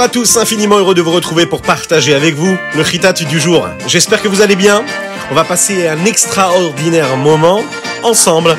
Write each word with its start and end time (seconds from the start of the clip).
Bonjour 0.00 0.08
à 0.08 0.14
tous, 0.14 0.38
infiniment 0.38 0.78
heureux 0.78 0.94
de 0.94 1.02
vous 1.02 1.10
retrouver 1.10 1.44
pour 1.44 1.60
partager 1.60 2.14
avec 2.14 2.34
vous 2.34 2.56
le 2.74 2.84
Chitat 2.84 3.12
du 3.12 3.38
jour. 3.38 3.68
J'espère 3.86 4.22
que 4.22 4.28
vous 4.28 4.40
allez 4.40 4.56
bien. 4.56 4.82
On 5.30 5.34
va 5.34 5.44
passer 5.44 5.88
un 5.88 6.06
extraordinaire 6.06 7.18
moment 7.18 7.62
ensemble. 8.02 8.56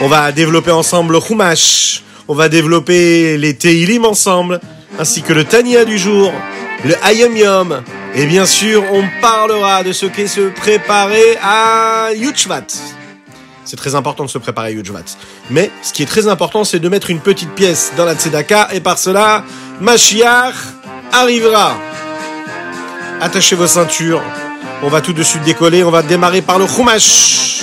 On 0.00 0.08
va 0.08 0.32
développer 0.32 0.72
ensemble 0.72 1.12
le 1.12 1.20
Chumash. 1.20 2.02
On 2.26 2.34
va 2.34 2.48
développer 2.48 3.38
les 3.38 3.54
Teilim 3.54 4.04
ensemble, 4.04 4.58
ainsi 4.98 5.22
que 5.22 5.32
le 5.32 5.44
Tania 5.44 5.84
du 5.84 5.98
jour, 5.98 6.32
le 6.84 6.96
Hayom 7.04 7.36
Yom. 7.36 7.82
Et 8.16 8.26
bien 8.26 8.44
sûr, 8.44 8.82
on 8.92 9.04
parlera 9.20 9.84
de 9.84 9.92
ce 9.92 10.06
qu'est 10.06 10.26
se 10.26 10.48
préparer 10.48 11.38
à 11.44 12.08
Yutchvat. 12.12 12.66
C'est 13.64 13.76
très 13.76 13.94
important 13.94 14.24
de 14.24 14.30
se 14.30 14.38
préparer 14.38 14.68
à 14.68 14.70
Yujvat. 14.72 15.04
Mais 15.50 15.70
ce 15.82 15.92
qui 15.92 16.02
est 16.02 16.06
très 16.06 16.26
important, 16.28 16.64
c'est 16.64 16.80
de 16.80 16.88
mettre 16.88 17.10
une 17.10 17.20
petite 17.20 17.54
pièce 17.54 17.92
dans 17.96 18.04
la 18.04 18.14
Tzedaka, 18.14 18.68
et 18.72 18.80
par 18.80 18.98
cela, 18.98 19.44
Mashiach 19.80 20.54
arrivera. 21.12 21.76
Attachez 23.20 23.54
vos 23.54 23.66
ceintures. 23.66 24.22
On 24.82 24.88
va 24.88 25.00
tout 25.00 25.12
de 25.12 25.22
suite 25.22 25.44
décoller. 25.44 25.84
On 25.84 25.90
va 25.90 26.02
démarrer 26.02 26.42
par 26.42 26.58
le 26.58 26.66
Chumash. 26.66 27.62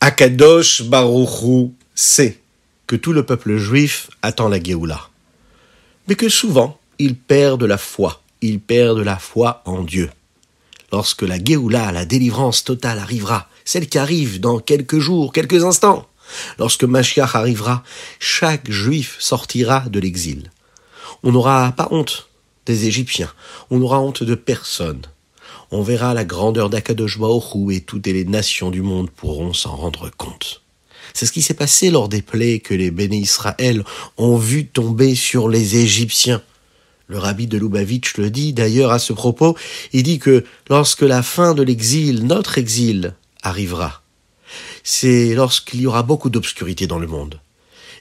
Akadosh 0.00 0.82
Baruchu 0.82 1.70
sait 1.94 2.43
que 2.86 2.96
tout 2.96 3.12
le 3.12 3.24
peuple 3.24 3.56
juif 3.56 4.10
attend 4.22 4.48
la 4.48 4.62
Géoula. 4.62 5.08
Mais 6.08 6.14
que 6.14 6.28
souvent, 6.28 6.78
ils 6.98 7.16
perdent 7.16 7.64
la 7.64 7.78
foi. 7.78 8.22
Ils 8.40 8.60
perdent 8.60 8.98
la 8.98 9.18
foi 9.18 9.62
en 9.64 9.82
Dieu. 9.82 10.10
Lorsque 10.92 11.22
la 11.22 11.42
Géoula, 11.42 11.92
la 11.92 12.04
délivrance 12.04 12.62
totale 12.64 12.98
arrivera, 12.98 13.48
celle 13.64 13.88
qui 13.88 13.98
arrive 13.98 14.40
dans 14.40 14.58
quelques 14.58 14.98
jours, 14.98 15.32
quelques 15.32 15.64
instants, 15.64 16.06
lorsque 16.58 16.84
Mashiach 16.84 17.34
arrivera, 17.34 17.82
chaque 18.18 18.70
juif 18.70 19.16
sortira 19.18 19.80
de 19.88 19.98
l'exil. 19.98 20.50
On 21.22 21.32
n'aura 21.32 21.72
pas 21.72 21.88
honte 21.90 22.28
des 22.66 22.86
Égyptiens, 22.86 23.32
on 23.70 23.78
n'aura 23.78 24.00
honte 24.00 24.22
de 24.22 24.34
personne. 24.34 25.02
On 25.70 25.82
verra 25.82 26.14
la 26.14 26.24
grandeur 26.24 26.70
d'Akadosh 26.70 27.18
Baruch 27.18 27.72
et 27.72 27.80
toutes 27.80 28.06
les 28.06 28.24
nations 28.24 28.70
du 28.70 28.82
monde 28.82 29.10
pourront 29.10 29.52
s'en 29.52 29.74
rendre 29.74 30.10
compte. 30.16 30.63
C'est 31.14 31.26
ce 31.26 31.32
qui 31.32 31.42
s'est 31.42 31.54
passé 31.54 31.90
lors 31.90 32.08
des 32.08 32.22
plaies 32.22 32.58
que 32.58 32.74
les 32.74 32.90
béné 32.90 33.18
Israël 33.18 33.84
ont 34.16 34.36
vu 34.36 34.66
tomber 34.66 35.14
sur 35.14 35.48
les 35.48 35.76
Égyptiens. 35.76 36.42
Le 37.06 37.18
rabbi 37.18 37.46
de 37.46 37.56
Lubavitch 37.56 38.16
le 38.16 38.30
dit 38.30 38.52
d'ailleurs 38.52 38.90
à 38.90 38.98
ce 38.98 39.12
propos, 39.12 39.56
il 39.92 40.02
dit 40.02 40.18
que 40.18 40.44
lorsque 40.68 41.02
la 41.02 41.22
fin 41.22 41.54
de 41.54 41.62
l'exil, 41.62 42.26
notre 42.26 42.58
exil, 42.58 43.14
arrivera, 43.42 44.02
c'est 44.82 45.34
lorsqu'il 45.34 45.82
y 45.82 45.86
aura 45.86 46.02
beaucoup 46.02 46.30
d'obscurité 46.30 46.88
dans 46.88 46.98
le 46.98 47.06
monde. 47.06 47.40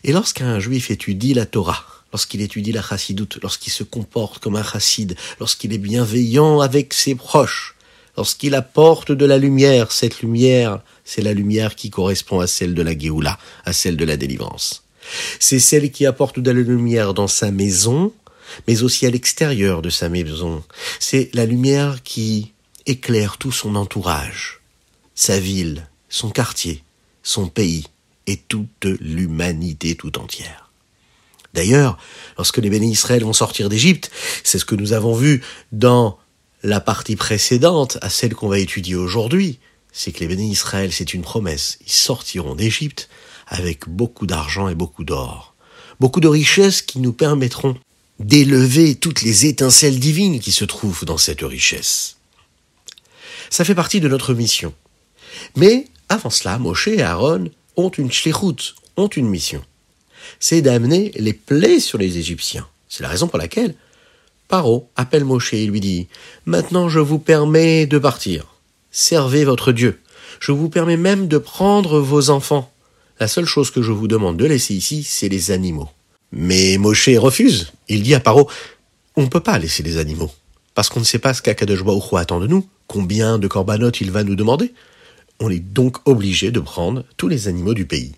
Et 0.03 0.11
lorsqu'un 0.11 0.59
juif 0.59 0.89
étudie 0.89 1.35
la 1.35 1.45
Torah, 1.45 1.85
lorsqu'il 2.13 2.41
étudie 2.41 2.71
la 2.71 2.81
chassidoute, 2.81 3.37
lorsqu'il 3.43 3.71
se 3.71 3.83
comporte 3.83 4.41
comme 4.41 4.55
un 4.55 4.63
chassid, 4.63 5.15
lorsqu'il 5.39 5.71
est 5.71 5.77
bienveillant 5.77 6.61
avec 6.61 6.93
ses 6.93 7.13
proches, 7.13 7.75
lorsqu'il 8.17 8.55
apporte 8.55 9.11
de 9.11 9.25
la 9.25 9.37
lumière, 9.37 9.91
cette 9.91 10.21
lumière, 10.21 10.81
c'est 11.03 11.21
la 11.21 11.33
lumière 11.33 11.75
qui 11.75 11.89
correspond 11.89 12.39
à 12.39 12.47
celle 12.47 12.73
de 12.73 12.81
la 12.81 12.97
Géoula, 12.97 13.37
à 13.65 13.73
celle 13.73 13.97
de 13.97 14.05
la 14.05 14.17
délivrance. 14.17 14.83
C'est 15.39 15.59
celle 15.59 15.91
qui 15.91 16.05
apporte 16.05 16.39
de 16.39 16.51
la 16.51 16.61
lumière 16.61 17.13
dans 17.13 17.27
sa 17.27 17.51
maison, 17.51 18.13
mais 18.67 18.83
aussi 18.83 19.05
à 19.05 19.09
l'extérieur 19.09 19.81
de 19.81 19.89
sa 19.89 20.09
maison. 20.09 20.63
C'est 20.99 21.29
la 21.33 21.45
lumière 21.45 22.03
qui 22.03 22.53
éclaire 22.85 23.37
tout 23.37 23.51
son 23.51 23.75
entourage, 23.75 24.61
sa 25.15 25.39
ville, 25.39 25.87
son 26.09 26.29
quartier, 26.29 26.83
son 27.21 27.47
pays 27.47 27.85
et 28.27 28.37
toute 28.37 28.85
l'humanité 28.85 29.95
tout 29.95 30.17
entière. 30.19 30.71
D'ailleurs, 31.53 31.97
lorsque 32.37 32.57
les 32.57 32.69
bénis 32.69 32.91
Israël 32.91 33.23
vont 33.23 33.33
sortir 33.33 33.69
d'Égypte, 33.69 34.09
c'est 34.43 34.57
ce 34.57 34.65
que 34.65 34.75
nous 34.75 34.93
avons 34.93 35.13
vu 35.13 35.43
dans 35.71 36.17
la 36.63 36.79
partie 36.79 37.15
précédente 37.15 37.97
à 38.01 38.09
celle 38.09 38.33
qu'on 38.33 38.47
va 38.47 38.59
étudier 38.59 38.95
aujourd'hui, 38.95 39.59
c'est 39.93 40.11
que 40.11 40.19
les 40.19 40.27
bénis 40.27 40.51
Israël, 40.51 40.91
c'est 40.91 41.13
une 41.13 41.21
promesse. 41.21 41.77
Ils 41.85 41.91
sortiront 41.91 42.55
d'Égypte 42.55 43.09
avec 43.47 43.87
beaucoup 43.87 44.25
d'argent 44.25 44.67
et 44.67 44.75
beaucoup 44.75 45.03
d'or. 45.03 45.53
Beaucoup 45.99 46.19
de 46.19 46.27
richesses 46.27 46.81
qui 46.81 46.99
nous 46.99 47.13
permettront 47.13 47.77
d'élever 48.19 48.95
toutes 48.95 49.21
les 49.21 49.45
étincelles 49.45 49.99
divines 49.99 50.39
qui 50.39 50.51
se 50.51 50.65
trouvent 50.65 51.05
dans 51.05 51.19
cette 51.19 51.41
richesse. 51.41 52.17
Ça 53.51 53.63
fait 53.63 53.75
partie 53.75 53.99
de 53.99 54.07
notre 54.07 54.33
mission. 54.33 54.73
Mais 55.55 55.85
avant 56.09 56.31
cela, 56.31 56.57
Moshe 56.57 56.87
et 56.87 57.03
Aaron 57.03 57.49
ont 57.77 57.89
une 57.89 58.11
shlichut, 58.11 58.75
ont 58.97 59.07
une 59.07 59.27
mission. 59.27 59.63
C'est 60.39 60.61
d'amener 60.61 61.11
les 61.15 61.33
plaies 61.33 61.79
sur 61.79 61.99
les 61.99 62.17
Égyptiens. 62.17 62.67
C'est 62.89 63.03
la 63.03 63.09
raison 63.09 63.27
pour 63.27 63.37
laquelle 63.37 63.75
Paro 64.47 64.89
appelle 64.95 65.25
Moshe 65.25 65.53
et 65.53 65.65
lui 65.67 65.79
dit 65.79 66.07
Maintenant 66.45 66.89
je 66.89 66.99
vous 66.99 67.19
permets 67.19 67.85
de 67.85 67.99
partir 67.99 68.52
servez 68.93 69.43
votre 69.43 69.73
Dieu. 69.73 69.99
Je 70.39 70.53
vous 70.53 70.69
permets 70.69 70.97
même 70.97 71.27
de 71.27 71.37
prendre 71.37 71.99
vos 71.99 72.29
enfants. 72.29 72.71
La 73.19 73.27
seule 73.27 73.45
chose 73.45 73.71
que 73.71 73.81
je 73.81 73.91
vous 73.91 74.07
demande 74.07 74.37
de 74.37 74.45
laisser 74.45 74.73
ici, 74.73 75.03
c'est 75.03 75.27
les 75.27 75.51
animaux. 75.51 75.89
Mais 76.31 76.77
Moshe 76.77 77.09
refuse. 77.17 77.73
Il 77.89 78.03
dit 78.03 78.15
à 78.15 78.21
Paro, 78.21 78.49
on 79.15 79.23
ne 79.23 79.27
peut 79.27 79.41
pas 79.41 79.59
laisser 79.59 79.83
les 79.83 79.97
animaux. 79.97 80.31
Parce 80.75 80.89
qu'on 80.89 81.01
ne 81.01 81.05
sait 81.05 81.19
pas 81.19 81.33
ce 81.33 81.41
qu'Akadosh 81.41 81.83
attend 82.13 82.39
de 82.39 82.47
nous, 82.47 82.67
combien 82.87 83.37
de 83.37 83.47
corbanotes 83.47 84.01
il 84.01 84.11
va 84.11 84.23
nous 84.23 84.35
demander. 84.35 84.73
On 85.39 85.49
est 85.49 85.59
donc 85.59 85.97
obligé 86.07 86.51
de 86.51 86.59
prendre 86.59 87.03
tous 87.17 87.27
les 87.27 87.47
animaux 87.47 87.73
du 87.73 87.85
pays. 87.85 88.13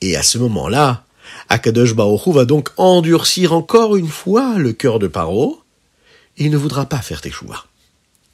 Et 0.00 0.16
à 0.16 0.22
ce 0.22 0.38
moment-là, 0.38 1.04
Akadosh 1.48 1.94
va 1.94 2.44
donc 2.44 2.70
endurcir 2.76 3.52
encore 3.52 3.96
une 3.96 4.08
fois 4.08 4.58
le 4.58 4.72
cœur 4.72 4.98
de 4.98 5.06
Paro. 5.06 5.60
Il 6.36 6.50
ne 6.50 6.56
voudra 6.56 6.86
pas 6.86 6.98
faire 6.98 7.20
tes 7.20 7.30
choix. 7.30 7.64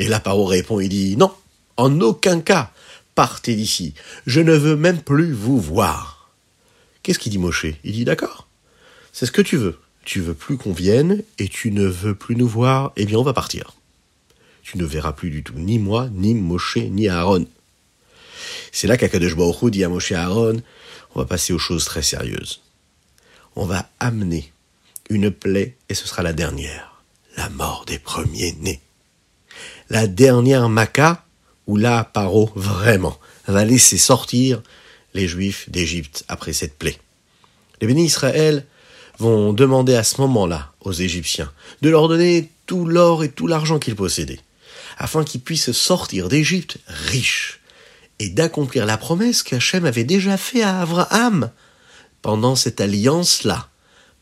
Et 0.00 0.09
là, 0.09 0.19
Paro 0.19 0.47
répond, 0.47 0.81
il 0.81 0.88
dit, 0.88 1.16
non, 1.19 1.31
en 1.77 2.00
aucun 2.00 2.41
cas, 2.41 2.72
partez 3.15 3.55
d'ici. 3.55 3.93
Je 4.27 4.41
ne 4.41 4.55
veux 4.55 4.75
même 4.75 5.03
plus 5.03 5.34
vous 5.34 5.61
voir. 5.61 6.31
Qu'est-ce 7.03 7.19
qu'il 7.19 7.31
dit 7.31 7.38
Moshe? 7.38 7.66
Il 7.84 7.93
dit, 7.93 8.06
d'accord, 8.06 8.49
c'est 9.12 9.27
ce 9.27 9.31
que 9.31 9.43
tu 9.43 9.59
veux. 9.59 9.78
Tu 10.06 10.22
veux 10.22 10.33
plus 10.33 10.56
qu'on 10.56 10.72
vienne 10.72 11.22
et 11.39 11.49
tu 11.49 11.71
ne 11.71 11.84
veux 11.84 12.15
plus 12.15 12.34
nous 12.34 12.49
voir, 12.49 12.94
eh 12.97 13.05
bien 13.05 13.19
on 13.19 13.22
va 13.22 13.34
partir. 13.34 13.75
Tu 14.62 14.78
ne 14.78 14.87
verras 14.87 15.12
plus 15.12 15.28
du 15.28 15.43
tout 15.43 15.53
ni 15.59 15.78
moi, 15.78 16.09
ni 16.12 16.33
Moshe, 16.33 16.78
ni 16.78 17.06
Aaron. 17.06 17.44
C'est 18.72 18.87
là 18.87 18.97
qu'Akadosh 18.97 19.37
Baruch 19.37 19.71
dit 19.71 19.84
à 19.84 19.91
Moshe 19.91 20.12
Aaron, 20.12 20.62
on 21.15 21.19
va 21.21 21.27
passer 21.27 21.53
aux 21.53 21.59
choses 21.59 21.84
très 21.84 22.03
sérieuses. 22.03 22.62
On 23.55 23.66
va 23.66 23.91
amener 24.00 24.50
une 25.10 25.31
plaie 25.31 25.77
et 25.91 25.94
ce 25.94 26.09
sera 26.09 26.22
la 26.22 26.33
dernière, 26.33 27.03
la 27.37 27.50
mort 27.50 27.84
des 27.87 27.99
premiers-nés 27.99 28.81
la 29.91 30.06
dernière 30.06 30.69
Maca, 30.69 31.25
où 31.67 31.77
là, 31.77 32.05
Paro, 32.05 32.51
vraiment, 32.55 33.19
va 33.47 33.65
laisser 33.65 33.99
sortir 33.99 34.62
les 35.15 35.28
Juifs 35.28 35.69
d'Égypte 35.69 36.25
après 36.28 36.53
cette 36.53 36.78
plaie. 36.78 36.99
Les 37.81 37.87
bénis 37.87 38.06
Israël 38.06 38.65
vont 39.19 39.53
demander 39.53 39.95
à 39.95 40.05
ce 40.05 40.21
moment-là 40.21 40.73
aux 40.81 40.93
Égyptiens 40.93 41.53
de 41.83 41.91
leur 41.91 42.09
donner 42.09 42.51
tout 42.67 42.87
l'or 42.87 43.25
et 43.25 43.31
tout 43.31 43.47
l'argent 43.47 43.78
qu'ils 43.78 43.97
possédaient, 43.97 44.41
afin 44.97 45.25
qu'ils 45.25 45.41
puissent 45.41 45.73
sortir 45.73 46.28
d'Égypte 46.28 46.78
riches, 46.87 47.61
et 48.21 48.28
d'accomplir 48.28 48.84
la 48.84 48.99
promesse 48.99 49.43
qu'Hachem 49.43 49.87
avait 49.87 50.05
déjà 50.05 50.37
faite 50.37 50.62
à 50.62 50.83
Abraham 50.83 51.51
pendant 52.22 52.55
cette 52.55 52.81
alliance-là. 52.81 53.70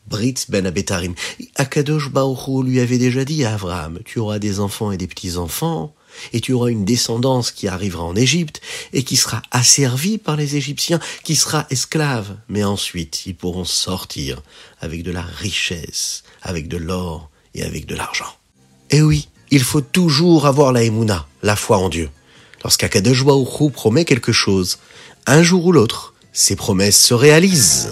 Brit 0.09 0.45
ben 0.49 0.65
Abetarim. 0.65 1.13
Akadosh 1.55 2.09
Baruch 2.09 2.65
lui 2.65 2.79
avait 2.79 2.97
déjà 2.97 3.23
dit 3.23 3.45
à 3.45 3.53
Abraham, 3.53 3.99
tu 4.05 4.19
auras 4.19 4.39
des 4.39 4.59
enfants 4.59 4.91
et 4.91 4.97
des 4.97 5.07
petits-enfants, 5.07 5.93
et 6.33 6.41
tu 6.41 6.53
auras 6.53 6.69
une 6.69 6.85
descendance 6.85 7.51
qui 7.51 7.67
arrivera 7.67 8.03
en 8.03 8.15
Égypte, 8.15 8.59
et 8.91 9.03
qui 9.03 9.15
sera 9.15 9.41
asservie 9.51 10.17
par 10.17 10.35
les 10.35 10.55
Égyptiens, 10.55 10.99
qui 11.23 11.35
sera 11.35 11.67
esclave. 11.69 12.37
Mais 12.49 12.63
ensuite, 12.63 13.25
ils 13.27 13.35
pourront 13.35 13.65
sortir 13.65 14.41
avec 14.81 15.03
de 15.03 15.11
la 15.11 15.21
richesse, 15.21 16.23
avec 16.41 16.67
de 16.67 16.77
l'or 16.77 17.29
et 17.53 17.63
avec 17.63 17.85
de 17.85 17.95
l'argent. 17.95 18.33
Eh 18.89 19.01
oui, 19.01 19.29
il 19.51 19.63
faut 19.63 19.81
toujours 19.81 20.47
avoir 20.47 20.73
la 20.73 20.83
émouna, 20.83 21.27
la 21.43 21.55
foi 21.55 21.77
en 21.77 21.89
Dieu. 21.89 22.09
Lorsqu'Akadosh 22.63 23.23
Baruch 23.23 23.71
promet 23.71 24.05
quelque 24.05 24.31
chose, 24.31 24.79
un 25.27 25.43
jour 25.43 25.65
ou 25.65 25.71
l'autre, 25.71 26.13
ses 26.33 26.55
promesses 26.55 26.99
se 26.99 27.13
réalisent. 27.13 27.91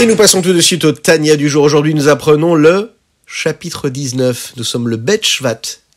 Et 0.00 0.06
nous 0.06 0.14
passons 0.14 0.42
tout 0.42 0.52
de 0.52 0.60
suite 0.60 0.84
au 0.84 0.92
Tania 0.92 1.34
du 1.34 1.48
jour. 1.48 1.64
Aujourd'hui, 1.64 1.92
nous 1.92 2.06
apprenons 2.06 2.54
le 2.54 2.92
chapitre 3.26 3.88
19. 3.88 4.52
Nous 4.56 4.62
sommes 4.62 4.86
le 4.86 4.96
Bet 4.96 5.22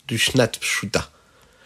du 0.08 0.18
Shnat 0.18 0.48
Pshuta. 0.60 1.12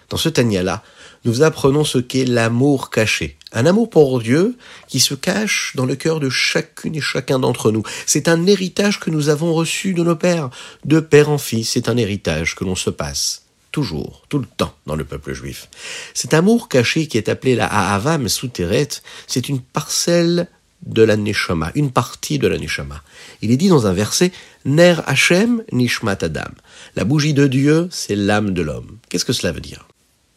Dans 0.09 0.17
ce 0.17 0.27
Tania-là, 0.27 0.83
nous 1.23 1.43
apprenons 1.43 1.85
ce 1.85 1.97
qu'est 1.97 2.25
l'amour 2.25 2.89
caché. 2.89 3.37
Un 3.53 3.65
amour 3.65 3.89
pour 3.89 4.19
Dieu 4.19 4.57
qui 4.89 4.99
se 4.99 5.13
cache 5.13 5.71
dans 5.75 5.85
le 5.85 5.95
cœur 5.95 6.19
de 6.19 6.29
chacune 6.29 6.95
et 6.95 7.01
chacun 7.01 7.39
d'entre 7.39 7.71
nous. 7.71 7.83
C'est 8.05 8.27
un 8.27 8.45
héritage 8.47 8.99
que 8.99 9.09
nous 9.09 9.29
avons 9.29 9.53
reçu 9.53 9.93
de 9.93 10.03
nos 10.03 10.17
pères, 10.17 10.49
de 10.83 10.99
père 10.99 11.29
en 11.29 11.37
fils. 11.37 11.69
C'est 11.69 11.87
un 11.87 11.95
héritage 11.95 12.55
que 12.55 12.65
l'on 12.65 12.75
se 12.75 12.89
passe 12.89 13.43
toujours, 13.71 14.23
tout 14.27 14.39
le 14.39 14.45
temps 14.45 14.73
dans 14.85 14.95
le 14.95 15.05
peuple 15.05 15.33
juif. 15.33 15.69
Cet 16.13 16.33
amour 16.33 16.67
caché 16.67 17.07
qui 17.07 17.17
est 17.17 17.29
appelé 17.29 17.55
la 17.55 17.67
Ahavam 17.67 18.27
Souteret, 18.27 18.89
c'est 19.25 19.47
une 19.47 19.61
parcelle 19.61 20.49
de 20.85 21.03
la 21.03 21.17
Neshama, 21.17 21.71
une 21.75 21.91
partie 21.91 22.39
de 22.39 22.47
la 22.47 22.57
Neshama. 22.57 23.01
Il 23.41 23.51
est 23.51 23.57
dit 23.57 23.69
dans 23.69 23.87
un 23.87 23.93
verset, 23.93 24.31
Ner 24.65 24.95
Hashem 25.05 25.63
Nishmat 25.71 26.17
Adam. 26.21 26.51
La 26.95 27.03
bougie 27.03 27.33
de 27.33 27.47
Dieu, 27.47 27.87
c'est 27.91 28.15
l'âme 28.15 28.53
de 28.53 28.61
l'homme. 28.61 28.97
Qu'est-ce 29.09 29.25
que 29.25 29.33
cela 29.33 29.51
veut 29.51 29.61
dire? 29.61 29.87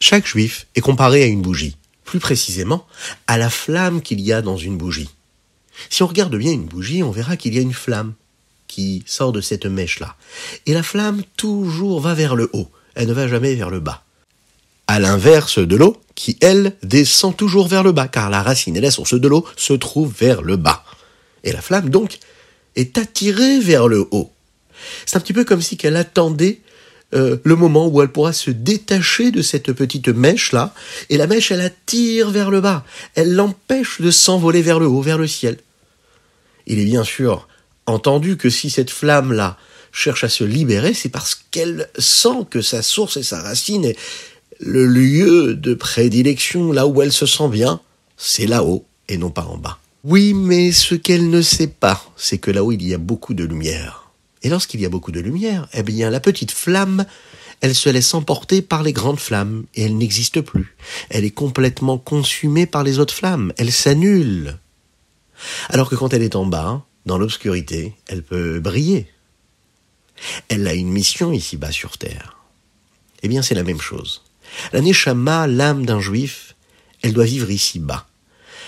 Chaque 0.00 0.26
juif 0.26 0.66
est 0.74 0.80
comparé 0.80 1.22
à 1.22 1.26
une 1.26 1.42
bougie, 1.42 1.76
plus 2.04 2.20
précisément 2.20 2.86
à 3.26 3.36
la 3.36 3.50
flamme 3.50 4.02
qu'il 4.02 4.20
y 4.20 4.32
a 4.32 4.42
dans 4.42 4.56
une 4.56 4.78
bougie. 4.78 5.10
Si 5.90 6.02
on 6.02 6.06
regarde 6.06 6.34
bien 6.34 6.52
une 6.52 6.66
bougie, 6.66 7.02
on 7.02 7.10
verra 7.10 7.36
qu'il 7.36 7.54
y 7.54 7.58
a 7.58 7.62
une 7.62 7.72
flamme 7.72 8.14
qui 8.66 9.02
sort 9.06 9.32
de 9.32 9.40
cette 9.40 9.66
mèche-là. 9.66 10.16
Et 10.66 10.74
la 10.74 10.82
flamme 10.82 11.22
toujours 11.36 12.00
va 12.00 12.14
vers 12.14 12.36
le 12.36 12.50
haut 12.52 12.70
elle 12.98 13.06
ne 13.06 13.12
va 13.12 13.28
jamais 13.28 13.54
vers 13.54 13.70
le 13.70 13.78
bas. 13.78 14.02
À 14.88 14.98
l'inverse 14.98 15.60
de 15.60 15.76
l'eau, 15.76 16.00
qui, 16.18 16.36
elle, 16.40 16.72
descend 16.82 17.36
toujours 17.36 17.68
vers 17.68 17.84
le 17.84 17.92
bas, 17.92 18.08
car 18.08 18.28
la 18.28 18.42
racine 18.42 18.76
et 18.76 18.80
la 18.80 18.90
source 18.90 19.14
de 19.14 19.28
l'eau 19.28 19.46
se 19.56 19.72
trouvent 19.72 20.12
vers 20.18 20.42
le 20.42 20.56
bas. 20.56 20.82
Et 21.44 21.52
la 21.52 21.62
flamme, 21.62 21.90
donc, 21.90 22.18
est 22.74 22.98
attirée 22.98 23.60
vers 23.60 23.86
le 23.86 24.04
haut. 24.10 24.32
C'est 25.06 25.16
un 25.16 25.20
petit 25.20 25.32
peu 25.32 25.44
comme 25.44 25.62
si 25.62 25.76
qu'elle 25.76 25.94
attendait 25.94 26.58
euh, 27.14 27.36
le 27.44 27.54
moment 27.54 27.86
où 27.86 28.02
elle 28.02 28.08
pourra 28.08 28.32
se 28.32 28.50
détacher 28.50 29.30
de 29.30 29.42
cette 29.42 29.72
petite 29.72 30.08
mèche-là, 30.08 30.74
et 31.08 31.18
la 31.18 31.28
mèche, 31.28 31.52
elle 31.52 31.60
attire 31.60 32.30
vers 32.30 32.50
le 32.50 32.60
bas. 32.60 32.84
Elle 33.14 33.36
l'empêche 33.36 34.00
de 34.00 34.10
s'envoler 34.10 34.60
vers 34.60 34.80
le 34.80 34.86
haut, 34.86 35.02
vers 35.02 35.18
le 35.18 35.28
ciel. 35.28 35.58
Il 36.66 36.80
est 36.80 36.84
bien 36.84 37.04
sûr 37.04 37.46
entendu 37.86 38.36
que 38.36 38.50
si 38.50 38.70
cette 38.70 38.90
flamme-là 38.90 39.56
cherche 39.92 40.24
à 40.24 40.28
se 40.28 40.42
libérer, 40.42 40.94
c'est 40.94 41.10
parce 41.10 41.40
qu'elle 41.52 41.88
sent 41.96 42.44
que 42.50 42.60
sa 42.60 42.82
source 42.82 43.16
et 43.18 43.22
sa 43.22 43.40
racine 43.40 43.92
le 44.60 44.86
lieu 44.86 45.54
de 45.54 45.74
prédilection, 45.74 46.72
là 46.72 46.86
où 46.86 47.00
elle 47.02 47.12
se 47.12 47.26
sent 47.26 47.48
bien, 47.48 47.80
c'est 48.16 48.46
là-haut 48.46 48.84
et 49.08 49.16
non 49.16 49.30
pas 49.30 49.44
en 49.44 49.56
bas. 49.56 49.78
Oui, 50.04 50.34
mais 50.34 50.72
ce 50.72 50.94
qu'elle 50.94 51.30
ne 51.30 51.42
sait 51.42 51.68
pas, 51.68 52.04
c'est 52.16 52.38
que 52.38 52.50
là-haut 52.50 52.72
il 52.72 52.86
y 52.86 52.94
a 52.94 52.98
beaucoup 52.98 53.34
de 53.34 53.44
lumière. 53.44 54.10
Et 54.42 54.48
lorsqu'il 54.48 54.80
y 54.80 54.86
a 54.86 54.90
beaucoup 54.90 55.12
de 55.12 55.20
lumière, 55.20 55.68
eh 55.72 55.82
bien 55.82 56.10
la 56.10 56.20
petite 56.20 56.52
flamme, 56.52 57.04
elle 57.60 57.74
se 57.74 57.88
laisse 57.88 58.14
emporter 58.14 58.62
par 58.62 58.82
les 58.82 58.92
grandes 58.92 59.18
flammes 59.18 59.64
et 59.74 59.82
elle 59.82 59.96
n'existe 59.96 60.40
plus. 60.40 60.76
Elle 61.10 61.24
est 61.24 61.30
complètement 61.30 61.98
consumée 61.98 62.66
par 62.66 62.84
les 62.84 62.98
autres 62.98 63.14
flammes, 63.14 63.52
elle 63.56 63.72
s'annule. 63.72 64.58
Alors 65.68 65.88
que 65.88 65.96
quand 65.96 66.12
elle 66.12 66.22
est 66.22 66.36
en 66.36 66.46
bas, 66.46 66.84
dans 67.06 67.18
l'obscurité, 67.18 67.94
elle 68.06 68.22
peut 68.22 68.60
briller, 68.60 69.06
elle 70.48 70.66
a 70.66 70.74
une 70.74 70.90
mission 70.90 71.32
ici-bas 71.32 71.72
sur 71.72 71.96
terre. 71.96 72.36
Eh 73.22 73.28
bien, 73.28 73.42
c'est 73.42 73.54
la 73.54 73.64
même 73.64 73.80
chose. 73.80 74.22
La 74.72 74.80
Neshama, 74.80 75.46
l'âme 75.46 75.86
d'un 75.86 76.00
juif, 76.00 76.54
elle 77.02 77.12
doit 77.12 77.24
vivre 77.24 77.50
ici-bas. 77.50 78.06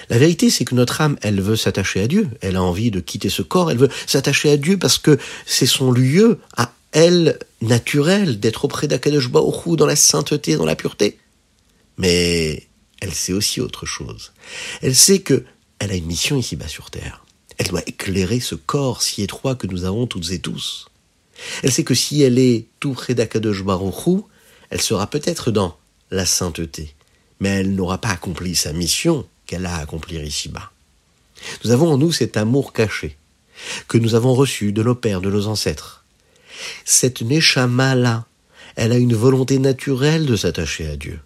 La 0.09 0.19
vérité, 0.19 0.51
c'est 0.51 0.65
que 0.65 0.75
notre 0.75 1.01
âme, 1.01 1.17
elle 1.23 1.41
veut 1.41 1.57
s'attacher 1.57 2.01
à 2.01 2.09
Dieu. 2.09 2.29
Elle 2.41 2.57
a 2.57 2.63
envie 2.63 2.91
de 2.91 3.01
quitter 3.01 3.29
ce 3.29 3.43
corps. 3.43 3.71
Elle 3.71 3.79
veut 3.79 3.91
s'attacher 4.07 4.51
à 4.51 4.57
Dieu 4.57 4.77
parce 4.77 4.99
que 4.99 5.19
c'est 5.47 5.67
son 5.67 5.93
lieu 5.93 6.41
à 6.57 6.73
elle 6.93 7.39
naturel 7.61 8.41
d'être 8.41 8.65
auprès 8.65 8.89
d'Akadosh 8.89 9.31
dans 9.31 9.87
la 9.87 9.97
sainteté, 9.97 10.57
dans 10.57 10.65
la 10.65 10.75
pureté. 10.75 11.19
Mais 11.97 12.67
elle 13.01 13.15
sait 13.15 13.33
aussi 13.33 13.61
autre 13.61 13.87
chose. 13.87 14.33
Elle 14.83 14.97
sait 14.97 15.21
que 15.21 15.45
elle 15.79 15.93
a 15.93 15.95
une 15.95 16.07
mission 16.07 16.37
ici-bas 16.37 16.69
sur 16.69 16.91
terre. 16.91 17.25
Elle 17.59 17.69
doit 17.69 17.83
éclairer 17.87 18.41
ce 18.41 18.55
corps 18.55 19.03
si 19.03 19.23
étroit 19.23 19.55
que 19.55 19.67
nous 19.67 19.85
avons 19.85 20.07
toutes 20.07 20.31
et 20.33 20.39
tous. 20.39 20.89
Elle 21.63 21.73
sait 21.73 21.85
que 21.85 21.95
si 21.95 22.23
elle 22.23 22.39
est 22.39 22.67
tout 22.81 22.93
près 22.93 23.15
d'Akadosh 23.15 23.63
elle 24.71 24.81
sera 24.81 25.09
peut-être 25.09 25.51
dans 25.51 25.77
la 26.11 26.27
sainteté, 26.27 26.95
mais 27.41 27.49
elle 27.49 27.75
n'aura 27.75 27.99
pas 27.99 28.11
accompli 28.11 28.55
sa 28.57 28.73
mission 28.73 29.27
qu'elle 29.47 29.67
a 29.67 29.77
à 29.77 29.81
accomplir 29.81 30.23
ici-bas. 30.25 30.71
Nous 31.65 31.71
avons 31.71 31.93
en 31.93 31.99
nous 31.99 32.13
cet 32.13 32.37
amour 32.37 32.73
caché, 32.73 33.17
que 33.89 33.99
nous 33.99 34.15
avons 34.15 34.35
reçu 34.35 34.73
de 34.73 34.83
nos 34.83 34.95
pères, 34.95 35.21
de 35.21 35.31
nos 35.31 35.47
ancêtres. 35.47 36.05
Cette 36.85 37.23
Neshama-là, 37.23 38.25
elle 38.77 38.93
a 38.93 38.99
une 38.99 39.15
volonté 39.15 39.59
naturelle 39.59 40.27
de 40.27 40.37
s'attacher 40.37 40.87
à 40.87 40.97
Dieu. 40.97 41.21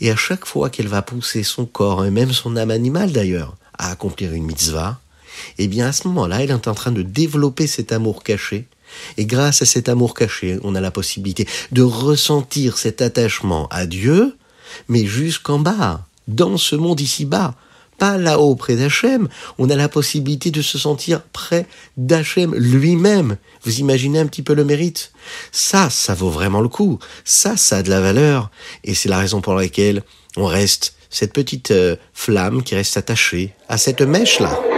Et 0.00 0.10
à 0.10 0.16
chaque 0.16 0.46
fois 0.46 0.70
qu'elle 0.70 0.88
va 0.88 1.02
pousser 1.02 1.42
son 1.42 1.66
corps, 1.66 2.04
et 2.04 2.10
même 2.10 2.32
son 2.32 2.56
âme 2.56 2.70
animale 2.70 3.12
d'ailleurs, 3.12 3.56
à 3.78 3.90
accomplir 3.90 4.32
une 4.32 4.44
mitzvah, 4.44 5.00
eh 5.58 5.68
bien 5.68 5.86
à 5.86 5.92
ce 5.92 6.06
moment-là, 6.08 6.42
elle 6.42 6.50
est 6.50 6.68
en 6.68 6.74
train 6.74 6.92
de 6.92 7.02
développer 7.02 7.66
cet 7.66 7.92
amour 7.92 8.22
caché, 8.22 8.66
et 9.16 9.26
grâce 9.26 9.62
à 9.62 9.66
cet 9.66 9.88
amour 9.88 10.14
caché, 10.14 10.58
on 10.62 10.74
a 10.74 10.80
la 10.80 10.90
possibilité 10.90 11.46
de 11.72 11.82
ressentir 11.82 12.78
cet 12.78 13.02
attachement 13.02 13.68
à 13.68 13.86
Dieu, 13.86 14.36
mais 14.88 15.06
jusqu'en 15.06 15.58
bas, 15.58 16.06
dans 16.28 16.56
ce 16.56 16.76
monde 16.76 17.00
ici-bas, 17.00 17.54
pas 17.98 18.16
là-haut 18.16 18.54
près 18.56 18.76
d'Hachem, 18.76 19.28
on 19.58 19.68
a 19.68 19.76
la 19.76 19.88
possibilité 19.88 20.50
de 20.50 20.62
se 20.62 20.78
sentir 20.78 21.20
près 21.20 21.66
d'Hachem 21.98 22.54
lui-même. 22.54 23.36
Vous 23.62 23.78
imaginez 23.78 24.18
un 24.18 24.26
petit 24.26 24.42
peu 24.42 24.54
le 24.54 24.64
mérite? 24.64 25.12
Ça, 25.52 25.90
ça 25.90 26.14
vaut 26.14 26.30
vraiment 26.30 26.62
le 26.62 26.68
coup. 26.68 26.98
Ça, 27.24 27.58
ça 27.58 27.78
a 27.78 27.82
de 27.82 27.90
la 27.90 28.00
valeur. 28.00 28.50
Et 28.84 28.94
c'est 28.94 29.10
la 29.10 29.18
raison 29.18 29.42
pour 29.42 29.54
laquelle 29.54 30.02
on 30.38 30.46
reste 30.46 30.94
cette 31.10 31.34
petite 31.34 31.72
euh, 31.72 31.96
flamme 32.14 32.62
qui 32.62 32.74
reste 32.74 32.96
attachée 32.96 33.52
à 33.68 33.76
cette 33.76 34.00
mèche-là. 34.00 34.69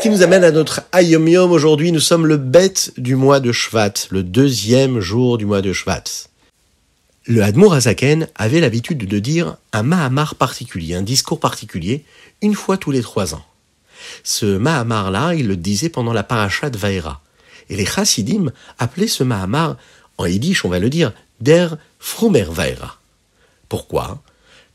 Ce 0.00 0.02
qui 0.02 0.08
nous 0.08 0.22
amène 0.22 0.44
à 0.44 0.50
notre 0.50 0.80
Ayom 0.92 1.28
Yom 1.28 1.52
aujourd'hui. 1.52 1.92
Nous 1.92 2.00
sommes 2.00 2.26
le 2.26 2.38
bête 2.38 2.94
du 2.96 3.16
mois 3.16 3.38
de 3.38 3.52
Shvat, 3.52 3.92
le 4.08 4.22
deuxième 4.22 4.98
jour 4.98 5.36
du 5.36 5.44
mois 5.44 5.60
de 5.60 5.74
Shvat. 5.74 6.04
Le 7.26 7.42
Hadmour 7.42 7.74
Azaken 7.74 8.26
avait 8.34 8.60
l'habitude 8.60 9.06
de 9.06 9.18
dire 9.18 9.58
un 9.74 9.82
Mahamar 9.82 10.36
particulier, 10.36 10.94
un 10.94 11.02
discours 11.02 11.38
particulier, 11.38 12.06
une 12.40 12.54
fois 12.54 12.78
tous 12.78 12.92
les 12.92 13.02
trois 13.02 13.34
ans. 13.34 13.44
Ce 14.24 14.46
Mahamar-là, 14.56 15.34
il 15.34 15.46
le 15.46 15.56
disait 15.58 15.90
pendant 15.90 16.14
la 16.14 16.22
paracha 16.22 16.70
de 16.70 16.78
Vaera. 16.78 17.20
Et 17.68 17.76
les 17.76 17.84
Chassidim 17.84 18.52
appelaient 18.78 19.06
ce 19.06 19.22
Mahamar, 19.22 19.76
en 20.16 20.24
yiddish 20.24 20.64
on 20.64 20.70
va 20.70 20.78
le 20.78 20.88
dire, 20.88 21.12
Der 21.42 21.76
Frumer 21.98 22.46
Vaera. 22.48 22.96
Pourquoi? 23.68 24.22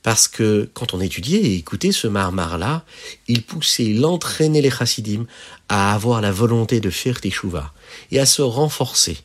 Parce 0.05 0.27
que 0.27 0.69
quand 0.75 0.93
on 0.93 1.01
étudiait 1.01 1.39
et 1.39 1.55
écoutait 1.55 1.91
ce 1.91 2.05
marmar-là, 2.05 2.85
il 3.27 3.41
poussait, 3.41 3.85
il 3.85 4.05
entraînait 4.05 4.61
les 4.61 4.69
chassidim 4.69 5.25
à 5.67 5.95
avoir 5.95 6.21
la 6.21 6.31
volonté 6.31 6.79
de 6.79 6.91
faire 6.91 7.19
teshuva 7.19 7.73
et 8.11 8.19
à 8.19 8.27
se 8.27 8.43
renforcer 8.43 9.17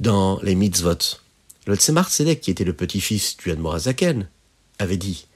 dans 0.00 0.40
les 0.42 0.54
mitzvot. 0.54 1.18
Le 1.66 1.76
Tzemar 1.76 2.08
Tzedek, 2.08 2.40
qui 2.40 2.50
était 2.50 2.64
le 2.64 2.72
petit-fils 2.72 3.36
du 3.36 3.50
Admorazaken, 3.50 4.30
avait 4.78 4.96
dit 4.96 5.26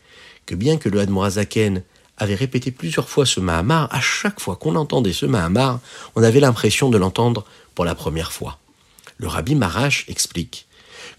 que 0.46 0.54
bien 0.54 0.78
que 0.78 0.88
le 0.88 1.00
Admorazaken 1.00 1.82
avait 2.16 2.34
répété 2.34 2.70
plusieurs 2.70 3.10
fois 3.10 3.26
ce 3.26 3.40
Mahamar, 3.40 3.94
à 3.94 4.00
chaque 4.00 4.40
fois 4.40 4.56
qu'on 4.56 4.76
entendait 4.76 5.12
ce 5.12 5.26
Mahamar, 5.26 5.80
on 6.16 6.22
avait 6.22 6.40
l'impression 6.40 6.88
de 6.88 6.96
l'entendre 6.96 7.44
pour 7.74 7.84
la 7.84 7.94
première 7.94 8.32
fois. 8.32 8.58
Le 9.18 9.28
Rabbi 9.28 9.54
Marash 9.54 10.06
explique 10.08 10.66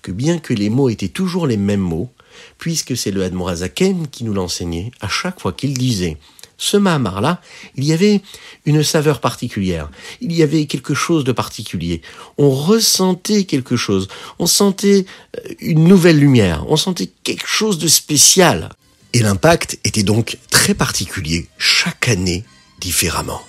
que 0.02 0.12
bien 0.12 0.40
que 0.40 0.56
les 0.56 0.72
mots 0.72 0.90
étaient 0.90 1.08
toujours 1.08 1.46
les 1.46 1.58
mêmes 1.58 1.82
mots, 1.82 2.12
puisque 2.58 2.96
c'est 2.96 3.12
le 3.12 3.24
Admorazaken 3.24 4.08
qui 4.08 4.24
nous 4.24 4.34
l'enseignait, 4.34 4.92
à 5.02 5.08
chaque 5.08 5.40
fois 5.40 5.54
qu'il 5.54 5.74
disait 5.74 6.18
ce 6.58 6.78
Mahamar-là, 6.78 7.42
il 7.76 7.84
y 7.84 7.94
avait 7.94 8.22
une 8.66 8.84
saveur 8.84 9.20
particulière, 9.20 9.90
il 10.22 10.32
y 10.32 10.44
avait 10.44 10.66
quelque 10.66 10.94
chose 10.94 11.24
de 11.24 11.32
particulier. 11.32 12.02
On 12.38 12.52
ressentait 12.52 13.44
quelque 13.44 13.76
chose, 13.76 14.08
on 14.40 14.46
sentait 14.46 15.06
euh, 15.38 15.54
une 15.60 15.84
nouvelle 15.86 16.20
lumière, 16.20 16.66
on 16.70 16.78
sentait 16.78 17.10
quelque 17.24 17.48
chose 17.48 17.80
de 17.80 17.88
spécial. 17.88 18.70
Et 19.14 19.20
l'impact 19.20 19.78
était 19.84 20.04
donc 20.04 20.38
très 20.50 20.74
particulier, 20.74 21.48
chaque 21.58 22.08
année 22.08 22.44
différemment. 22.80 23.42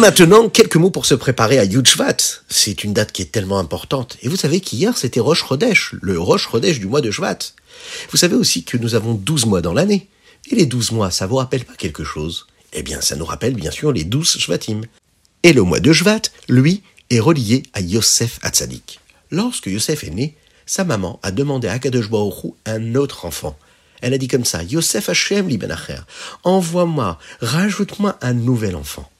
Maintenant, 0.00 0.48
quelques 0.48 0.76
mots 0.76 0.90
pour 0.90 1.04
se 1.04 1.14
préparer 1.14 1.58
à 1.58 1.64
Yudshvat. 1.64 2.16
C'est 2.48 2.84
une 2.84 2.94
date 2.94 3.12
qui 3.12 3.22
est 3.22 3.30
tellement 3.30 3.58
importante. 3.58 4.16
Et 4.22 4.28
vous 4.28 4.36
savez 4.36 4.60
qu'hier, 4.60 4.96
c'était 4.96 5.20
Rosh 5.20 5.44
Chodesh, 5.46 5.94
le 6.00 6.18
Rosh 6.18 6.48
Chodesh 6.50 6.80
du 6.80 6.86
mois 6.86 7.02
de 7.02 7.10
Shvat. 7.10 7.38
Vous 8.10 8.16
savez 8.16 8.34
aussi 8.34 8.64
que 8.64 8.78
nous 8.78 8.94
avons 8.94 9.14
12 9.14 9.46
mois 9.46 9.60
dans 9.60 9.74
l'année. 9.74 10.08
Et 10.50 10.54
les 10.54 10.66
12 10.66 10.92
mois, 10.92 11.10
ça 11.10 11.26
vous 11.26 11.36
rappelle 11.36 11.64
pas 11.64 11.74
quelque 11.74 12.02
chose? 12.02 12.46
Eh 12.72 12.82
bien, 12.82 13.00
ça 13.02 13.14
nous 13.14 13.26
rappelle 13.26 13.54
bien 13.54 13.70
sûr 13.70 13.92
les 13.92 14.04
12 14.04 14.38
Shvatim. 14.38 14.80
Et 15.42 15.52
le 15.52 15.62
mois 15.62 15.80
de 15.80 15.92
Shvat, 15.92 16.22
lui, 16.48 16.82
est 17.10 17.20
relié 17.20 17.62
à 17.74 17.82
Yosef 17.82 18.38
Hatzadik. 18.42 19.00
Lorsque 19.30 19.66
Yosef 19.66 20.04
est 20.04 20.10
né, 20.10 20.34
sa 20.64 20.84
maman 20.84 21.20
a 21.22 21.30
demandé 21.30 21.68
à 21.68 21.78
Kadosh 21.78 22.08
un 22.64 22.94
autre 22.94 23.26
enfant. 23.26 23.56
Elle 24.00 24.14
a 24.14 24.18
dit 24.18 24.28
comme 24.28 24.46
ça, 24.46 24.62
Yosef 24.62 25.10
Hashem 25.10 25.46
Libenacher, 25.48 26.00
envoie-moi, 26.42 27.18
rajoute-moi 27.40 28.18
un 28.22 28.32
nouvel 28.32 28.76
enfant. 28.76 29.10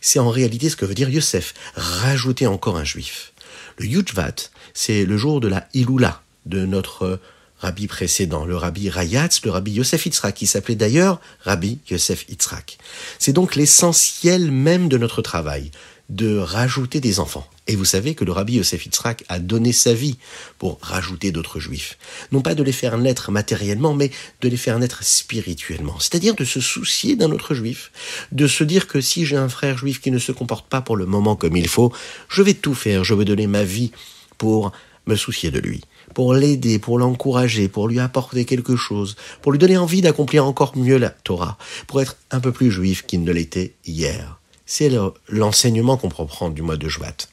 C'est 0.00 0.18
en 0.18 0.30
réalité 0.30 0.68
ce 0.68 0.76
que 0.76 0.84
veut 0.84 0.94
dire 0.94 1.08
Yosef, 1.08 1.54
rajouter 1.74 2.46
encore 2.46 2.76
un 2.76 2.84
juif. 2.84 3.32
Le 3.78 3.86
Yujvat, 3.86 4.34
c'est 4.72 5.04
le 5.04 5.16
jour 5.16 5.40
de 5.40 5.48
la 5.48 5.68
Iloula 5.74 6.22
de 6.46 6.64
notre 6.66 7.20
rabbi 7.58 7.86
précédent, 7.86 8.44
le 8.44 8.56
rabbi 8.56 8.90
Rayatz, 8.90 9.42
le 9.44 9.50
rabbi 9.50 9.72
Yosef 9.72 10.04
Yitzhak, 10.06 10.34
qui 10.34 10.46
s'appelait 10.46 10.74
d'ailleurs 10.74 11.20
rabbi 11.40 11.78
Yosef 11.88 12.28
Yitzhak. 12.28 12.78
C'est 13.18 13.32
donc 13.32 13.56
l'essentiel 13.56 14.50
même 14.50 14.88
de 14.88 14.98
notre 14.98 15.22
travail, 15.22 15.70
de 16.14 16.38
rajouter 16.38 17.00
des 17.00 17.18
enfants. 17.18 17.46
Et 17.66 17.76
vous 17.76 17.84
savez 17.84 18.14
que 18.14 18.24
le 18.24 18.32
rabbi 18.32 18.54
Yosef 18.54 18.86
Yitzhak 18.86 19.24
a 19.28 19.38
donné 19.38 19.72
sa 19.72 19.94
vie 19.94 20.16
pour 20.58 20.78
rajouter 20.80 21.32
d'autres 21.32 21.60
juifs. 21.60 21.98
Non 22.30 22.40
pas 22.40 22.54
de 22.54 22.62
les 22.62 22.72
faire 22.72 22.98
naître 22.98 23.32
matériellement, 23.32 23.94
mais 23.94 24.10
de 24.40 24.48
les 24.48 24.56
faire 24.56 24.78
naître 24.78 25.02
spirituellement. 25.02 25.98
C'est-à-dire 25.98 26.34
de 26.34 26.44
se 26.44 26.60
soucier 26.60 27.16
d'un 27.16 27.32
autre 27.32 27.54
juif. 27.54 27.90
De 28.32 28.46
se 28.46 28.64
dire 28.64 28.86
que 28.86 29.00
si 29.00 29.26
j'ai 29.26 29.36
un 29.36 29.48
frère 29.48 29.78
juif 29.78 30.00
qui 30.00 30.10
ne 30.10 30.18
se 30.18 30.30
comporte 30.30 30.68
pas 30.68 30.82
pour 30.82 30.96
le 30.96 31.06
moment 31.06 31.36
comme 31.36 31.56
il 31.56 31.68
faut, 31.68 31.92
je 32.28 32.42
vais 32.42 32.54
tout 32.54 32.74
faire, 32.74 33.02
je 33.02 33.14
vais 33.14 33.24
donner 33.24 33.46
ma 33.46 33.64
vie 33.64 33.90
pour 34.38 34.72
me 35.06 35.16
soucier 35.16 35.50
de 35.50 35.58
lui, 35.58 35.82
pour 36.14 36.34
l'aider, 36.34 36.78
pour 36.78 36.98
l'encourager, 36.98 37.68
pour 37.68 37.88
lui 37.88 37.98
apporter 37.98 38.44
quelque 38.44 38.76
chose, 38.76 39.16
pour 39.42 39.52
lui 39.52 39.58
donner 39.58 39.76
envie 39.76 40.00
d'accomplir 40.00 40.46
encore 40.46 40.76
mieux 40.76 40.96
la 40.96 41.10
Torah, 41.10 41.58
pour 41.86 42.00
être 42.00 42.16
un 42.30 42.40
peu 42.40 42.52
plus 42.52 42.70
juif 42.70 43.04
qu'il 43.06 43.22
ne 43.24 43.32
l'était 43.32 43.74
hier. 43.84 44.38
C'est 44.66 44.90
l'enseignement 45.28 45.96
qu'on 45.96 46.08
peut 46.08 46.26
prendre 46.26 46.54
du 46.54 46.62
mois 46.62 46.76
de 46.76 46.88
Jvat 46.88 47.28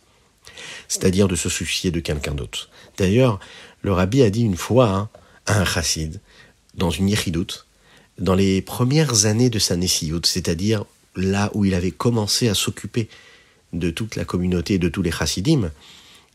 c'est-à-dire 0.92 1.30
de 1.30 1.38
se 1.38 1.48
soucier 1.48 1.90
de 1.90 2.02
quelqu'un 2.02 2.34
d'autre. 2.34 2.70
D'ailleurs, 2.98 3.40
le 3.82 3.94
rabbi 3.94 4.22
a 4.24 4.30
dit 4.30 4.44
une 4.44 4.58
fois 4.58 4.90
hein, 4.90 5.10
à 5.46 5.62
un 5.62 5.66
chassid, 5.66 6.20
dans 6.76 6.90
une 6.90 7.08
yéchidoute, 7.08 7.66
dans 8.20 8.36
les 8.36 8.62
premières 8.62 9.26
années 9.26 9.50
de 9.50 9.58
sa 9.58 9.78
nessiout, 9.78 10.26
c'est-à-dire 10.26 10.84
là 11.16 11.50
où 11.54 11.64
il 11.64 11.76
avait 11.76 11.92
commencé 11.92 12.50
à 12.50 12.56
s'occuper 12.56 13.08
de 13.72 13.90
toute 13.90 14.18
la 14.18 14.26
communauté, 14.26 14.80
de 14.80 14.90
tous 14.90 15.02
les 15.02 15.12
chassidim, 15.12 15.72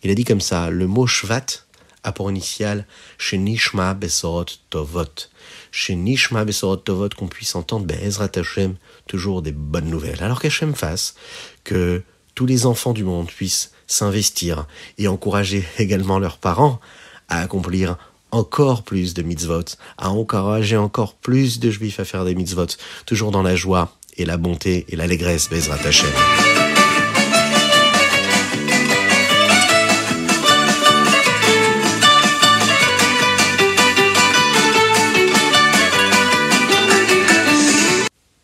il 0.03 0.11
a 0.11 0.15
dit 0.15 0.25
comme 0.25 0.41
ça, 0.41 0.71
le 0.71 0.87
mot 0.87 1.07
shvat 1.07 1.66
a 2.07 2.13
pour 2.13 2.31
initiale 2.31 2.87
chez 3.19 3.37
Nishma 3.37 3.93
Besorot 3.93 4.47
Tovot. 4.71 5.29
Chez 5.73 5.97
Nishma 5.97 6.45
Besorot 6.45 6.77
Tovot, 6.77 7.11
qu'on 7.11 7.27
puisse 7.27 7.55
entendre 7.57 7.85
Be'ezrat 7.85 8.31
Hashem, 8.37 8.77
toujours 9.07 9.43
des 9.43 9.53
bonnes 9.53 9.91
nouvelles. 9.91 10.23
Alors 10.23 10.41
qu'Hashem 10.41 10.75
fasse 10.75 11.17
que 11.65 12.03
tous 12.35 12.47
les 12.47 12.65
enfants 12.65 12.93
du 12.93 13.05
monde 13.05 13.27
puissent 13.27 13.73
s'investir 13.89 14.67
et 14.99 15.09
encourager 15.09 15.65
également 15.79 16.19
leurs 16.19 16.39
parents 16.39 16.81
à 17.29 17.41
accomplir 17.41 17.97
encore 18.31 18.83
plus 18.83 19.15
de 19.15 19.23
mitzvot, 19.23 19.65
à 19.99 20.11
encourager 20.11 20.77
encore 20.77 21.15
plus 21.15 21.59
de 21.59 21.71
juifs 21.71 22.01
à 22.01 22.05
faire 22.05 22.25
des 22.25 22.35
mitzvot, 22.35 22.67
toujours 23.05 23.33
dans 23.33 23.43
la 23.43 23.57
joie 23.57 23.97
et 24.17 24.25
la 24.25 24.37
bonté 24.37 24.85
et 24.89 24.97
l'allégresse 24.97 25.49
Bezrat 25.51 25.85
Hashem. 25.85 26.56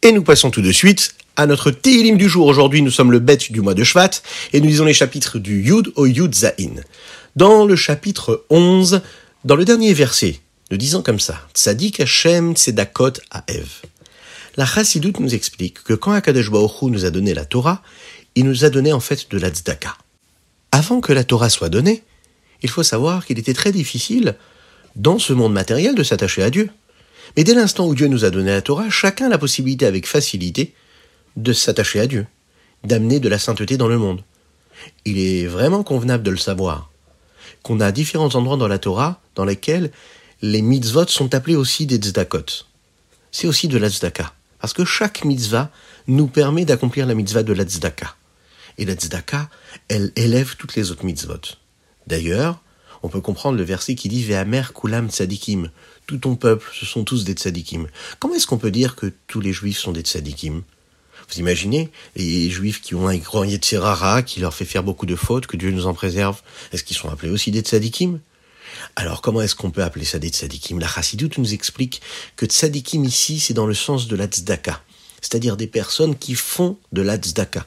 Et 0.04 0.10
nous 0.10 0.24
passons 0.24 0.50
tout 0.50 0.62
de 0.62 0.72
suite 0.72 1.14
à 1.36 1.46
notre 1.46 1.70
Télim 1.70 2.16
du 2.16 2.28
jour. 2.28 2.48
Aujourd'hui, 2.48 2.82
nous 2.82 2.90
sommes 2.90 3.12
le 3.12 3.20
bête 3.20 3.52
du 3.52 3.60
mois 3.60 3.74
de 3.74 3.84
Shvat 3.84 4.10
et 4.52 4.60
nous 4.60 4.66
lisons 4.66 4.84
les 4.84 4.94
chapitres 4.94 5.38
du 5.38 5.62
Yud 5.62 5.92
au 5.94 6.06
Yud 6.06 6.34
Zain. 6.34 6.82
Dans 7.36 7.64
le 7.64 7.76
chapitre 7.76 8.44
11, 8.50 9.00
dans 9.44 9.54
le 9.54 9.64
dernier 9.64 9.94
verset, 9.94 10.40
nous 10.72 10.76
disons 10.76 11.02
comme 11.02 11.20
ça 11.20 11.46
Tzadik 11.54 12.00
Hashem 12.00 12.56
Tzedakot 12.56 13.12
Aev. 13.46 13.68
La 14.56 14.66
Chassidoute 14.66 15.20
nous 15.20 15.36
explique 15.36 15.84
que 15.84 15.94
quand 15.94 16.10
Akadosh 16.10 16.50
Baruch 16.50 16.82
nous 16.82 17.04
a 17.04 17.10
donné 17.10 17.32
la 17.32 17.44
Torah, 17.44 17.80
il 18.34 18.44
nous 18.44 18.64
a 18.64 18.70
donné 18.70 18.92
en 18.92 18.98
fait 18.98 19.30
de 19.30 19.38
la 19.38 19.50
tzedaka. 19.50 19.96
Avant 20.72 21.00
que 21.00 21.12
la 21.12 21.22
Torah 21.22 21.48
soit 21.48 21.68
donnée, 21.68 22.02
il 22.64 22.70
faut 22.70 22.82
savoir 22.82 23.24
qu'il 23.24 23.38
était 23.38 23.54
très 23.54 23.70
difficile 23.70 24.34
dans 24.96 25.20
ce 25.20 25.32
monde 25.32 25.52
matériel 25.52 25.94
de 25.94 26.02
s'attacher 26.02 26.42
à 26.42 26.50
Dieu. 26.50 26.70
Mais 27.36 27.44
dès 27.44 27.54
l'instant 27.54 27.86
où 27.86 27.94
Dieu 27.94 28.08
nous 28.08 28.24
a 28.24 28.30
donné 28.30 28.50
la 28.50 28.62
Torah, 28.62 28.90
chacun 28.90 29.26
a 29.26 29.30
la 29.30 29.38
possibilité 29.38 29.86
avec 29.86 30.06
facilité 30.06 30.74
de 31.36 31.52
s'attacher 31.52 32.00
à 32.00 32.06
Dieu, 32.06 32.26
d'amener 32.84 33.20
de 33.20 33.28
la 33.28 33.38
sainteté 33.38 33.76
dans 33.76 33.88
le 33.88 33.98
monde. 33.98 34.22
Il 35.04 35.18
est 35.18 35.46
vraiment 35.46 35.82
convenable 35.82 36.24
de 36.24 36.30
le 36.30 36.36
savoir, 36.36 36.90
qu'on 37.62 37.80
a 37.80 37.92
différents 37.92 38.34
endroits 38.34 38.56
dans 38.56 38.68
la 38.68 38.78
Torah 38.78 39.20
dans 39.34 39.44
lesquels 39.44 39.90
les 40.42 40.62
mitzvot 40.62 41.06
sont 41.06 41.34
appelés 41.34 41.56
aussi 41.56 41.86
des 41.86 41.96
tzedakot. 41.96 42.66
C'est 43.30 43.46
aussi 43.46 43.68
de 43.68 43.78
la 43.78 43.88
tzedaka, 43.88 44.32
parce 44.60 44.72
que 44.72 44.84
chaque 44.84 45.24
mitzvah 45.24 45.70
nous 46.06 46.26
permet 46.26 46.64
d'accomplir 46.64 47.06
la 47.06 47.14
mitzvah 47.14 47.42
de 47.42 47.52
la 47.52 47.64
tzedaka. 47.64 48.16
Et 48.78 48.84
la 48.84 48.94
tzedaka, 48.94 49.48
elle 49.88 50.12
élève 50.16 50.56
toutes 50.56 50.74
les 50.74 50.90
autres 50.90 51.04
mitzvot. 51.04 51.56
D'ailleurs, 52.06 52.60
on 53.02 53.08
peut 53.08 53.20
comprendre 53.20 53.58
le 53.58 53.64
verset 53.64 53.94
qui 53.94 54.08
dit 54.08 54.22
Ve'amer 54.22 54.72
kulam 54.74 55.10
tzadikim. 55.10 55.70
Tout 56.06 56.18
ton 56.18 56.36
peuple, 56.36 56.70
ce 56.72 56.86
sont 56.86 57.04
tous 57.04 57.24
des 57.24 57.32
tzadikim. 57.32 57.86
Comment 58.18 58.34
est-ce 58.34 58.46
qu'on 58.46 58.58
peut 58.58 58.70
dire 58.70 58.96
que 58.96 59.12
tous 59.26 59.40
les 59.40 59.52
juifs 59.52 59.78
sont 59.78 59.92
des 59.92 60.02
tzadikim? 60.02 60.62
Vous 61.28 61.38
imaginez 61.38 61.90
les 62.16 62.50
juifs 62.50 62.80
qui 62.80 62.94
ont 62.94 63.08
un 63.08 63.16
grand 63.16 63.44
Yetzirara, 63.44 64.22
qui 64.22 64.40
leur 64.40 64.54
fait 64.54 64.64
faire 64.64 64.82
beaucoup 64.82 65.06
de 65.06 65.16
fautes, 65.16 65.46
que 65.46 65.56
Dieu 65.56 65.70
nous 65.70 65.86
en 65.86 65.94
préserve 65.94 66.42
Est-ce 66.72 66.84
qu'ils 66.84 66.96
sont 66.96 67.08
appelés 67.08 67.32
aussi 67.32 67.50
des 67.50 67.60
tzadikim? 67.60 68.20
Alors 68.96 69.22
comment 69.22 69.42
est-ce 69.42 69.54
qu'on 69.54 69.70
peut 69.70 69.82
appeler 69.82 70.04
ça 70.04 70.18
des 70.18 70.28
tzadikim? 70.28 70.78
La 70.78 70.88
Chassidoute 70.88 71.38
nous 71.38 71.54
explique 71.54 72.02
que 72.36 72.46
tzadikim 72.46 73.04
ici, 73.04 73.40
c'est 73.40 73.54
dans 73.54 73.66
le 73.66 73.74
sens 73.74 74.08
de 74.08 74.16
la 74.16 74.26
tzedaka, 74.26 74.82
c'est-à-dire 75.20 75.56
des 75.56 75.66
personnes 75.66 76.16
qui 76.16 76.34
font 76.34 76.76
de 76.92 77.02
la 77.02 77.16
tzedaka. 77.16 77.66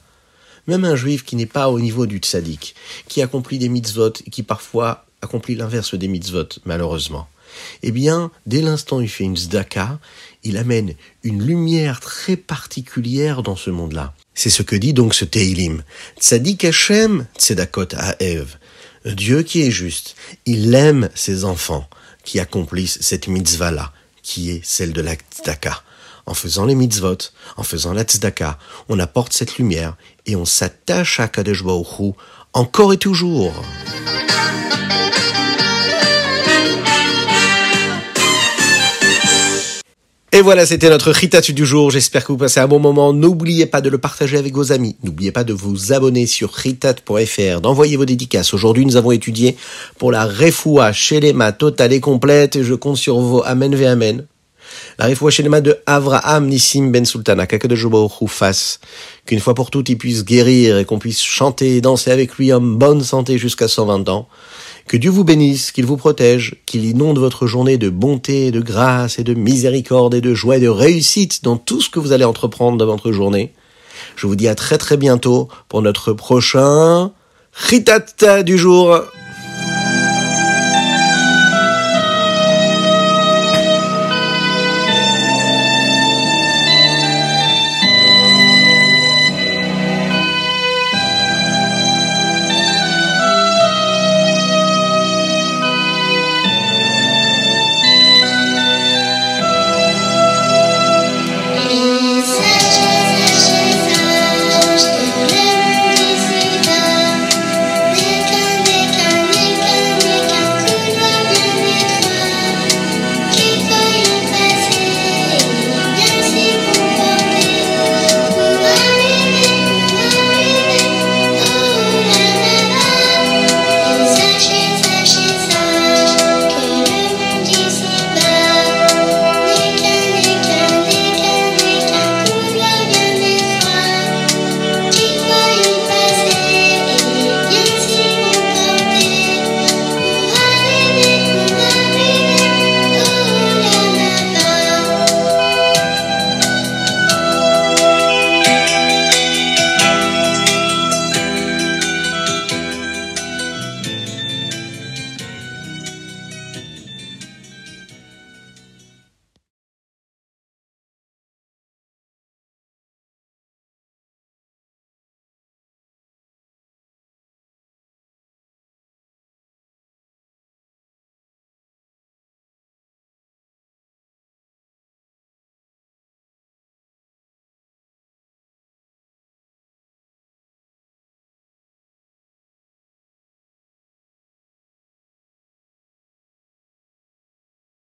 Même 0.67 0.85
un 0.85 0.95
juif 0.95 1.23
qui 1.23 1.35
n'est 1.35 1.45
pas 1.45 1.69
au 1.69 1.79
niveau 1.79 2.05
du 2.05 2.17
tzadik, 2.17 2.75
qui 3.07 3.21
accomplit 3.21 3.59
des 3.59 3.69
mitzvot 3.69 4.13
et 4.25 4.29
qui 4.29 4.43
parfois 4.43 5.05
accomplit 5.21 5.55
l'inverse 5.55 5.95
des 5.95 6.07
mitzvot, 6.07 6.49
malheureusement. 6.65 7.27
Eh 7.83 7.91
bien, 7.91 8.31
dès 8.45 8.61
l'instant 8.61 8.97
où 8.97 9.01
il 9.01 9.09
fait 9.09 9.23
une 9.23 9.37
zdaka, 9.37 9.99
il 10.43 10.57
amène 10.57 10.93
une 11.23 11.41
lumière 11.41 11.99
très 11.99 12.35
particulière 12.35 13.43
dans 13.43 13.55
ce 13.55 13.69
monde-là. 13.69 14.13
C'est 14.33 14.49
ce 14.49 14.63
que 14.63 14.75
dit 14.75 14.93
donc 14.93 15.13
ce 15.13 15.25
Teilim. 15.25 15.83
Tzadik 16.19 16.65
Hashem 16.65 17.25
tzedakot 17.37 17.87
Eve. 18.19 18.57
Dieu 19.05 19.43
qui 19.43 19.61
est 19.61 19.71
juste, 19.71 20.15
il 20.45 20.73
aime 20.73 21.09
ses 21.13 21.45
enfants 21.45 21.87
qui 22.23 22.39
accomplissent 22.39 22.97
cette 23.01 23.27
mitzvah-là, 23.27 23.93
qui 24.23 24.49
est 24.49 24.65
celle 24.65 24.93
de 24.93 25.01
la 25.01 25.15
tzedaka. 25.15 25.83
En 26.25 26.33
faisant 26.33 26.65
les 26.65 26.73
mitzvot, 26.73 27.17
en 27.55 27.63
faisant 27.63 27.93
la 27.93 28.03
tzedaka, 28.03 28.57
on 28.89 28.97
apporte 28.97 29.31
cette 29.31 29.57
lumière 29.57 29.95
et 30.25 30.35
on 30.35 30.45
s'attache 30.45 31.19
à 31.19 31.27
Kadesh 31.27 31.63
encore 32.53 32.93
et 32.93 32.97
toujours. 32.97 33.53
Et 40.35 40.41
voilà, 40.41 40.65
c'était 40.65 40.89
notre 40.89 41.11
Ritatu 41.11 41.53
du 41.53 41.65
jour. 41.65 41.91
J'espère 41.91 42.25
que 42.25 42.33
vous 42.33 42.37
passez 42.37 42.59
un 42.59 42.67
bon 42.67 42.77
moment. 42.77 43.13
N'oubliez 43.13 43.67
pas 43.67 43.79
de 43.79 43.89
le 43.89 43.97
partager 43.97 44.37
avec 44.37 44.53
vos 44.53 44.73
amis. 44.73 44.97
N'oubliez 45.01 45.31
pas 45.31 45.45
de 45.45 45.53
vous 45.53 45.93
abonner 45.93 46.25
sur 46.25 46.51
ritat.fr, 46.51 47.61
d'envoyer 47.61 47.95
vos 47.95 48.03
dédicaces. 48.03 48.53
Aujourd'hui, 48.53 48.85
nous 48.85 48.97
avons 48.97 49.11
étudié 49.11 49.55
pour 49.97 50.11
la 50.11 50.25
refoua 50.25 50.91
les 51.21 51.33
totale 51.53 51.93
et 51.93 52.01
complète. 52.01 52.57
Et 52.57 52.65
je 52.65 52.73
compte 52.73 52.97
sur 52.97 53.17
vos 53.17 53.43
amen 53.45 53.73
amen. 53.85 54.25
La 54.97 55.09
les 55.09 55.15
de 55.61 55.77
Avraham 55.85 56.47
Nissim 56.47 56.89
Ben 56.89 57.03
Sultana, 57.03 57.45
Jobaoru 57.69 58.29
fasse 58.29 58.79
qu'une 59.25 59.41
fois 59.41 59.53
pour 59.53 59.69
toutes 59.69 59.89
il 59.89 59.97
puisse 59.97 60.23
guérir 60.23 60.77
et 60.77 60.85
qu'on 60.85 60.99
puisse 60.99 61.21
chanter 61.21 61.75
et 61.75 61.81
danser 61.81 62.11
avec 62.11 62.35
lui 62.35 62.53
en 62.53 62.61
bonne 62.61 63.03
santé 63.03 63.37
jusqu'à 63.37 63.67
120 63.67 64.07
ans. 64.07 64.29
Que 64.87 64.95
Dieu 64.95 65.11
vous 65.11 65.25
bénisse, 65.25 65.73
qu'il 65.73 65.85
vous 65.85 65.97
protège, 65.97 66.55
qu'il 66.65 66.85
inonde 66.85 67.19
votre 67.19 67.45
journée 67.45 67.77
de 67.77 67.89
bonté, 67.89 68.51
de 68.51 68.61
grâce 68.61 69.19
et 69.19 69.25
de 69.25 69.33
miséricorde 69.33 70.13
et 70.13 70.21
de 70.21 70.33
joie 70.33 70.57
et 70.57 70.61
de 70.61 70.69
réussite 70.69 71.43
dans 71.43 71.57
tout 71.57 71.81
ce 71.81 71.89
que 71.89 71.99
vous 71.99 72.13
allez 72.13 72.23
entreprendre 72.23 72.77
dans 72.77 72.85
votre 72.85 73.11
journée. 73.11 73.51
Je 74.15 74.27
vous 74.27 74.37
dis 74.37 74.47
à 74.47 74.55
très 74.55 74.77
très 74.77 74.95
bientôt 74.95 75.49
pour 75.67 75.81
notre 75.81 76.13
prochain 76.13 77.11
Ritata 77.51 78.43
du 78.43 78.57
jour. 78.57 79.01